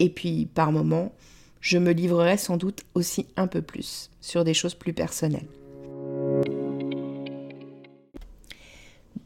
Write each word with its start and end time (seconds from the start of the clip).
Et 0.00 0.08
puis, 0.08 0.46
par 0.46 0.72
moments, 0.72 1.12
je 1.60 1.78
me 1.78 1.92
livrerai 1.92 2.38
sans 2.38 2.56
doute 2.56 2.84
aussi 2.94 3.26
un 3.36 3.46
peu 3.46 3.60
plus 3.60 4.10
sur 4.22 4.44
des 4.44 4.54
choses 4.54 4.74
plus 4.74 4.94
personnelles. 4.94 5.46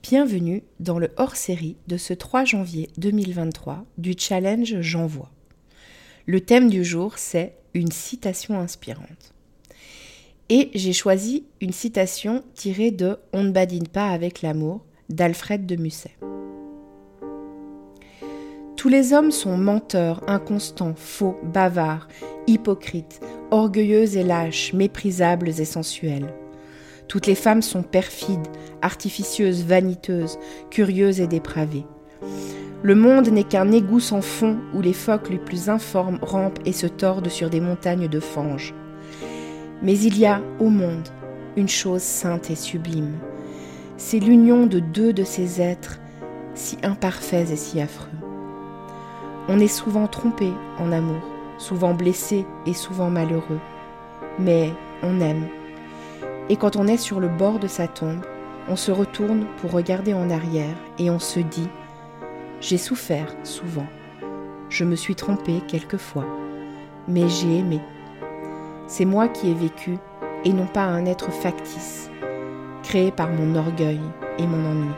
Bienvenue 0.03 0.65
dans 0.81 0.99
le 0.99 1.11
hors-série 1.17 1.77
de 1.87 1.97
ce 1.97 2.12
3 2.12 2.45
janvier 2.45 2.91
2023 2.99 3.87
du 3.97 4.15
challenge 4.19 4.81
J'envoie. 4.81 5.31
Le 6.27 6.41
thème 6.41 6.69
du 6.69 6.85
jour, 6.85 7.19
c'est 7.19 7.55
une 7.73 7.93
citation 7.93 8.59
inspirante. 8.59 9.33
Et 10.49 10.71
j'ai 10.75 10.93
choisi 10.93 11.45
une 11.61 11.73
citation 11.73 12.45
tirée 12.55 12.91
de 12.91 13.17
On 13.33 13.45
ne 13.45 13.51
badine 13.51 13.89
pas 13.89 14.09
avec 14.09 14.43
l'amour 14.43 14.85
d'Alfred 15.09 15.67
de 15.67 15.77
Musset. 15.77 16.17
Tous 18.84 18.91
les 18.91 19.15
hommes 19.15 19.31
sont 19.31 19.56
menteurs, 19.56 20.21
inconstants, 20.27 20.93
faux, 20.95 21.39
bavards, 21.43 22.06
hypocrites, 22.47 23.19
orgueilleux 23.50 24.15
et 24.19 24.22
lâches, 24.22 24.75
méprisables 24.75 25.49
et 25.49 25.65
sensuels. 25.65 26.34
Toutes 27.09 27.27
les 27.27 27.34
femmes 27.34 27.62
sont 27.62 27.83
perfides, 27.83 28.47
artificieuses, 28.83 29.65
vaniteuses, 29.65 30.39
curieuses 30.69 31.23
et 31.23 31.27
dépravées. 31.27 31.87
Le 32.83 32.94
monde 32.94 33.28
n'est 33.28 33.44
qu'un 33.44 33.73
égout 33.73 34.00
sans 34.00 34.21
fond 34.21 34.59
où 34.75 34.83
les 34.83 34.93
phoques 34.93 35.31
les 35.31 35.39
plus 35.39 35.71
informes 35.71 36.19
rampent 36.21 36.61
et 36.67 36.73
se 36.75 36.87
tordent 36.87 37.31
sur 37.31 37.49
des 37.49 37.62
montagnes 37.62 38.09
de 38.09 38.21
fange. 38.21 38.75
Mais 39.81 39.99
il 39.99 40.19
y 40.19 40.27
a 40.27 40.43
au 40.61 40.69
monde 40.69 41.09
une 41.56 41.71
chose 41.71 42.03
sainte 42.03 42.50
et 42.50 42.55
sublime. 42.55 43.15
C'est 43.97 44.21
l'union 44.21 44.67
de 44.67 44.78
deux 44.78 45.15
de 45.15 45.25
ces 45.25 45.62
êtres 45.62 46.00
si 46.55 46.77
imparfaits 46.83 47.50
et 47.50 47.56
si 47.56 47.81
affreux. 47.81 48.34
On 49.47 49.60
est 49.60 49.69
souvent 49.69 50.06
trompé 50.06 50.53
en 50.78 50.91
amour, 50.91 51.21
souvent 51.59 51.93
blessé 51.93 52.47
et 52.65 52.72
souvent 52.72 53.10
malheureux. 53.10 53.60
Mais 54.38 54.72
on 55.03 55.21
aime. 55.21 55.49
Et 56.49 56.56
quand 56.56 56.77
on 56.77 56.87
est 56.87 56.97
sur 56.97 57.21
le 57.21 57.28
bord 57.28 57.59
de 57.59 57.66
sa 57.66 57.87
tombe, 57.87 58.25
on 58.69 58.77
se 58.77 58.91
retourne 58.91 59.47
pour 59.59 59.72
regarder 59.72 60.15
en 60.15 60.31
arrière 60.31 60.77
et 60.99 61.10
on 61.10 61.19
se 61.19 61.41
dit 61.41 61.69
J'ai 62.60 62.78
souffert 62.78 63.34
souvent. 63.43 63.87
Je 64.71 64.84
me 64.84 64.97
suis 64.97 65.15
trompé 65.15 65.61
quelquefois. 65.69 66.26
Mais 67.06 67.28
j'ai 67.28 67.59
aimé. 67.59 67.81
C'est 68.87 69.05
moi 69.05 69.28
qui 69.28 69.50
ai 69.50 69.55
vécu 69.55 69.99
et 70.44 70.53
non 70.55 70.66
pas 70.66 70.84
un 70.84 71.05
être 71.05 71.31
factice, 71.31 72.11
créé 72.82 73.11
par 73.11 73.28
mon 73.28 73.56
orgueil 73.56 74.00
et 74.38 74.47
mon 74.47 74.71
ennui. 74.71 74.94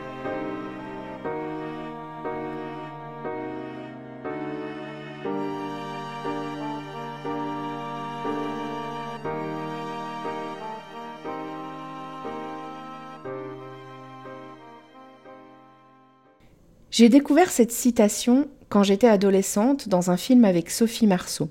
J'ai 16.97 17.09
découvert 17.09 17.51
cette 17.51 17.71
citation 17.71 18.47
quand 18.69 18.81
j'étais 18.81 19.07
adolescente 19.07 19.87
dans 19.87 20.09
un 20.09 20.17
film 20.17 20.43
avec 20.45 20.71
Sophie 20.71 21.05
Marceau, 21.05 21.47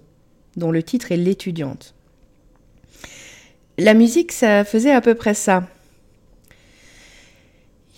dont 0.56 0.72
le 0.72 0.82
titre 0.82 1.12
est 1.12 1.16
L'étudiante. 1.16 1.94
La 3.78 3.94
musique, 3.94 4.32
ça 4.32 4.64
faisait 4.64 4.90
à 4.90 5.00
peu 5.00 5.14
près 5.14 5.34
ça. 5.34 5.62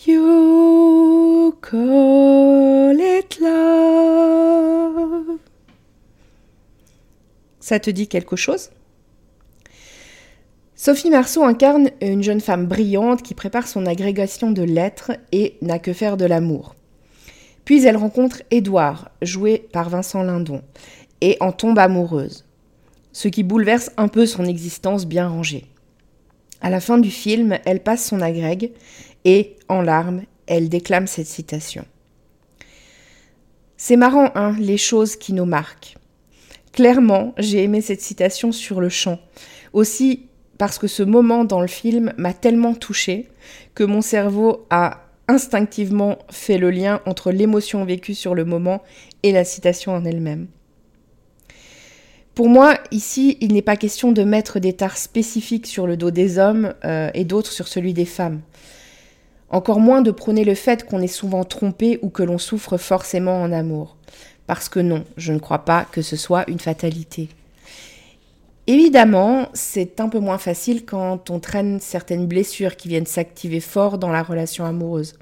You 0.07 1.55
call 1.63 3.01
it 3.01 3.41
love. 3.41 5.39
Ça 7.61 7.81
te 7.81 7.89
dit 7.89 8.09
quelque 8.09 8.37
chose? 8.37 8.69
Sophie 10.77 11.09
Marceau 11.09 11.45
incarne 11.45 11.89
une 12.03 12.23
jeune 12.23 12.43
femme 12.43 12.67
brillante 12.67 13.23
qui 13.23 13.33
prépare 13.33 13.69
son 13.69 13.87
agrégation 13.87 14.51
de 14.51 14.65
lettres 14.65 15.13
et 15.33 15.57
n'a 15.63 15.79
que 15.79 15.95
faire 15.95 16.19
de 16.19 16.27
l'amour. 16.27 16.75
Puis 17.69 17.85
elle 17.85 17.99
rencontre 17.99 18.41
Édouard, 18.51 19.11
joué 19.21 19.69
par 19.75 19.91
Vincent 19.91 20.23
Lindon, 20.23 20.63
et 21.21 21.37
en 21.41 21.53
tombe 21.53 21.79
amoureuse, 21.79 22.47
ce 23.13 23.29
qui 23.29 23.43
bouleverse 23.43 23.91
un 23.99 24.09
peu 24.09 24.25
son 24.25 24.47
existence 24.47 25.05
bien 25.05 25.29
rangée. 25.29 25.67
À 26.63 26.71
la 26.71 26.81
fin 26.81 26.97
du 26.97 27.11
film, 27.11 27.59
elle 27.67 27.83
passe 27.83 28.07
son 28.07 28.23
agrègue 28.23 28.73
et, 29.27 29.55
en 29.69 29.83
larmes, 29.83 30.23
elle 30.47 30.71
déclame 30.71 31.07
cette 31.07 31.27
citation. 31.27 31.85
C'est 33.77 33.97
marrant, 33.97 34.31
hein, 34.35 34.57
les 34.59 34.79
choses 34.79 35.17
qui 35.17 35.35
nous 35.35 35.45
marquent. 35.45 35.99
Clairement, 36.73 37.35
j'ai 37.37 37.65
aimé 37.65 37.83
cette 37.83 38.01
citation 38.01 38.51
sur 38.51 38.81
le 38.81 38.89
champ. 38.89 39.19
Aussi 39.75 40.25
parce 40.57 40.79
que 40.79 40.87
ce 40.87 41.03
moment 41.03 41.45
dans 41.45 41.61
le 41.61 41.69
film 41.69 42.15
m'a 42.17 42.33
tellement 42.33 42.73
touchée 42.73 43.29
que 43.75 43.85
mon 43.85 44.01
cerveau 44.01 44.67
a 44.71 45.03
instinctivement 45.29 46.19
fait 46.31 46.59
le 46.59 46.71
lien 46.71 47.01
entre 47.07 47.31
l'émotion 47.31 47.85
vécue 47.85 48.15
sur 48.15 48.35
le 48.35 48.45
moment 48.45 48.83
et 49.23 49.33
la 49.33 49.45
citation 49.45 49.93
en 49.93 50.05
elle-même. 50.05 50.49
Pour 52.35 52.49
moi, 52.49 52.79
ici, 52.93 53.37
il 53.41 53.53
n'est 53.53 53.63
pas 53.63 53.77
question 53.77 54.13
de 54.13 54.23
mettre 54.23 54.61
des 54.61 54.73
tares 54.73 54.97
spécifiques 54.97 55.67
sur 55.67 55.87
le 55.87 55.97
dos 55.97 56.11
des 56.11 56.39
hommes 56.39 56.73
euh, 56.85 57.11
et 57.13 57.25
d'autres 57.25 57.51
sur 57.51 57.67
celui 57.67 57.93
des 57.95 58.05
femmes. 58.05 58.41
Encore 59.51 59.81
moins 59.81 60.03
de 60.03 60.11
prôner 60.11 60.45
le 60.45 60.55
fait 60.55 60.85
qu'on 60.85 61.01
est 61.01 61.09
souvent 61.09 61.43
trompé 61.45 61.99
ou 62.03 62.11
que 62.11 62.23
l'on 62.23 62.39
souffre 62.39 62.77
forcément 62.77 63.43
en 63.43 63.51
amour. 63.51 63.97
Parce 64.47 64.69
que 64.69 64.79
non, 64.79 65.05
je 65.17 65.33
ne 65.33 65.39
crois 65.39 65.65
pas 65.65 65.87
que 65.91 66.01
ce 66.01 66.17
soit 66.17 66.49
une 66.49 66.61
fatalité. 66.61 67.29
Évidemment, 68.69 69.49
c'est 69.55 69.99
un 69.99 70.11
peu 70.11 70.19
moins 70.19 70.37
facile 70.37 70.85
quand 70.85 71.31
on 71.31 71.41
traîne 71.41 71.81
certaines 71.81 72.27
blessures 72.27 72.77
qui 72.77 72.89
viennent 72.89 73.07
s'activer 73.07 73.61
fort 73.61 73.97
dans 73.97 74.11
la 74.11 74.23
relation 74.23 74.67
amoureuse. 74.67 75.15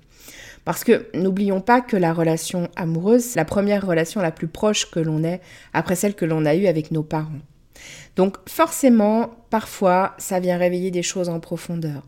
Parce 0.65 0.83
que 0.83 1.07
n'oublions 1.15 1.61
pas 1.61 1.81
que 1.81 1.97
la 1.97 2.13
relation 2.13 2.69
amoureuse, 2.75 3.23
c'est 3.23 3.39
la 3.39 3.45
première 3.45 3.87
relation 3.87 4.21
la 4.21 4.33
plus 4.33 4.49
proche 4.49 4.91
que 4.91 4.99
l'on 4.99 5.23
ait 5.23 5.41
après 5.73 5.95
celle 5.95 6.17
que 6.17 6.25
l'on 6.25 6.45
a 6.45 6.57
eue 6.57 6.67
avec 6.67 6.91
nos 6.91 7.05
parents. 7.05 7.39
Donc 8.17 8.37
forcément, 8.49 9.31
parfois, 9.49 10.17
ça 10.19 10.41
vient 10.41 10.59
réveiller 10.59 10.91
des 10.91 11.05
choses 11.05 11.29
en 11.29 11.39
profondeur. 11.39 12.03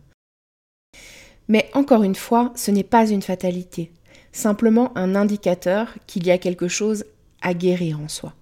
Mais 1.46 1.70
encore 1.72 2.02
une 2.02 2.16
fois, 2.16 2.52
ce 2.56 2.72
n'est 2.72 2.82
pas 2.82 3.08
une 3.08 3.22
fatalité, 3.22 3.92
simplement 4.32 4.90
un 4.98 5.14
indicateur 5.14 5.94
qu'il 6.08 6.26
y 6.26 6.32
a 6.32 6.38
quelque 6.38 6.66
chose 6.66 7.04
à 7.42 7.54
guérir 7.54 8.00
en 8.00 8.08
soi. 8.08 8.34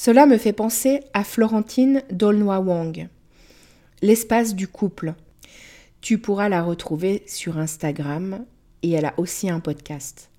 Cela 0.00 0.26
me 0.26 0.38
fait 0.38 0.52
penser 0.52 1.00
à 1.12 1.24
Florentine 1.24 2.04
Dolnoy 2.12 2.56
Wang, 2.58 3.08
l'espace 4.00 4.54
du 4.54 4.68
couple. 4.68 5.14
Tu 6.00 6.18
pourras 6.18 6.48
la 6.48 6.62
retrouver 6.62 7.24
sur 7.26 7.58
Instagram 7.58 8.44
et 8.84 8.92
elle 8.92 9.06
a 9.06 9.14
aussi 9.16 9.50
un 9.50 9.58
podcast. 9.58 10.30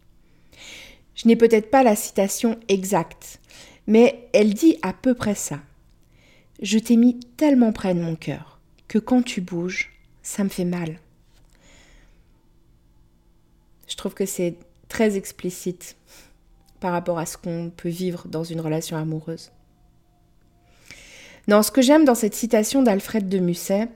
Je 1.14 1.28
n'ai 1.28 1.36
peut-être 1.36 1.70
pas 1.70 1.84
la 1.84 1.98
citation 1.98 2.58
exacte, 2.70 3.42
mais 3.86 4.30
elle 4.32 4.54
dit 4.54 4.78
à 4.82 4.94
peu 4.94 5.14
près 5.14 5.36
ça. 5.36 5.60
Je 6.62 6.80
t'ai 6.80 6.96
mis 6.96 7.20
tellement 7.20 7.74
près 7.74 7.94
de 7.94 8.00
mon 8.00 8.16
cœur 8.16 8.62
que 8.88 8.98
quand 8.98 9.24
tu 9.24 9.42
bouges, 9.42 9.92
ça 10.24 10.46
me 10.46 10.50
fait 10.50 10.64
mal. 10.64 11.02
Je 13.90 13.98
trouve 13.98 14.14
que 14.14 14.26
c'est 14.26 14.56
très 14.88 15.18
explicite 15.18 15.98
par 16.80 16.92
rapport 16.92 17.20
à 17.20 17.26
ce 17.26 17.38
qu'on 17.38 17.72
peut 17.76 17.90
vivre 17.90 18.28
dans 18.28 18.44
une 18.44 18.62
relation 18.62 18.98
amoureuse. 18.98 19.52
Non, 21.48 21.64
ce 21.64 21.72
que 21.72 21.82
j'aime 21.82 22.06
dans 22.06 22.16
cette 22.16 22.36
citation 22.36 22.84
d'Alfred 22.84 23.28
de 23.28 23.40
Musset, 23.40 23.88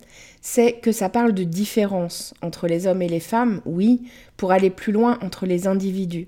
c'est 0.42 0.74
que 0.74 0.92
ça 0.92 1.08
parle 1.08 1.34
de 1.34 1.44
différence 1.44 2.34
entre 2.42 2.68
les 2.68 2.88
hommes 2.88 3.02
et 3.02 3.08
les 3.08 3.20
femmes, 3.20 3.62
oui, 3.66 4.02
pour 4.38 4.52
aller 4.52 4.70
plus 4.70 4.92
loin 4.92 5.20
entre 5.22 5.46
les 5.46 5.68
individus. 5.68 6.28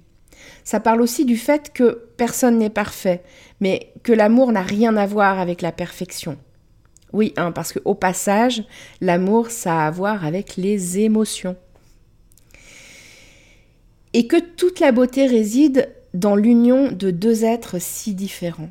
Ça 0.63 0.79
parle 0.79 1.01
aussi 1.01 1.25
du 1.25 1.37
fait 1.37 1.73
que 1.73 2.07
personne 2.17 2.57
n'est 2.57 2.69
parfait, 2.69 3.23
mais 3.59 3.91
que 4.03 4.13
l'amour 4.13 4.51
n'a 4.51 4.61
rien 4.61 4.95
à 4.97 5.05
voir 5.05 5.39
avec 5.39 5.61
la 5.61 5.71
perfection. 5.71 6.37
Oui, 7.11 7.33
hein, 7.37 7.51
parce 7.51 7.73
qu'au 7.73 7.95
passage, 7.95 8.63
l'amour, 9.01 9.49
ça 9.49 9.83
a 9.83 9.87
à 9.87 9.91
voir 9.91 10.25
avec 10.25 10.57
les 10.57 10.99
émotions. 10.99 11.55
Et 14.13 14.27
que 14.27 14.39
toute 14.39 14.79
la 14.79 14.91
beauté 14.91 15.25
réside 15.25 15.89
dans 16.15 16.37
l'union 16.37 16.93
de 16.93 17.11
deux 17.11 17.43
êtres 17.43 17.77
si 17.77 18.15
différents. 18.15 18.69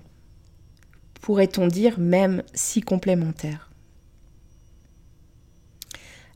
Pourrait-on 1.21 1.67
dire 1.67 1.99
même 1.99 2.43
si 2.55 2.81
complémentaires. 2.81 3.71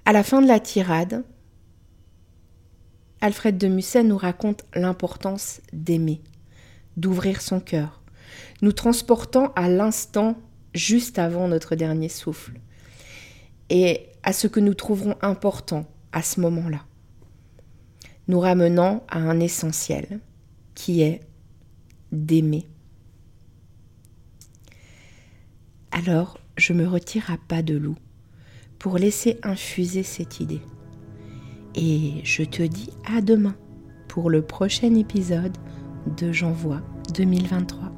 À 0.04 0.12
la 0.12 0.22
fin 0.22 0.42
de 0.42 0.46
la 0.46 0.60
tirade, 0.60 1.24
Alfred 3.22 3.56
de 3.56 3.68
Musset 3.68 4.04
nous 4.04 4.18
raconte 4.18 4.64
l'importance 4.74 5.62
d'aimer, 5.72 6.20
d'ouvrir 6.98 7.40
son 7.40 7.58
cœur, 7.58 8.02
nous 8.60 8.72
transportant 8.72 9.52
à 9.56 9.68
l'instant 9.68 10.36
juste 10.74 11.18
avant 11.18 11.48
notre 11.48 11.74
dernier 11.74 12.10
souffle, 12.10 12.60
et 13.70 14.08
à 14.22 14.34
ce 14.34 14.46
que 14.46 14.60
nous 14.60 14.74
trouverons 14.74 15.16
important 15.22 15.86
à 16.12 16.22
ce 16.22 16.40
moment-là, 16.40 16.84
nous 18.28 18.40
ramenant 18.40 19.04
à 19.08 19.18
un 19.18 19.40
essentiel, 19.40 20.20
qui 20.78 21.02
est 21.02 21.22
d'aimer. 22.12 22.64
Alors, 25.90 26.38
je 26.56 26.72
me 26.72 26.86
retire 26.86 27.32
à 27.32 27.36
pas 27.36 27.62
de 27.62 27.76
loup 27.76 27.96
pour 28.78 28.96
laisser 28.96 29.40
infuser 29.42 30.04
cette 30.04 30.38
idée. 30.38 30.62
Et 31.74 32.20
je 32.22 32.44
te 32.44 32.62
dis 32.62 32.90
à 33.12 33.20
demain 33.20 33.56
pour 34.06 34.30
le 34.30 34.40
prochain 34.40 34.94
épisode 34.94 35.58
de 36.16 36.30
J'envoie 36.30 36.80
2023. 37.12 37.97